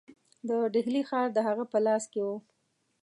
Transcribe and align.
د 0.47 0.49
ډهلي 0.73 1.01
ښار 1.09 1.27
د 1.33 1.37
هغه 1.47 1.63
په 1.71 1.77
لاس 1.85 2.03
کې 2.11 2.19
وو. 2.25 2.35